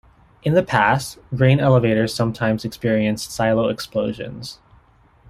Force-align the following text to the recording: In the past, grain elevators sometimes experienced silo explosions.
In 0.41 0.55
the 0.55 0.63
past, 0.63 1.19
grain 1.35 1.59
elevators 1.59 2.11
sometimes 2.11 2.65
experienced 2.65 3.29
silo 3.31 3.67
explosions. 3.69 4.57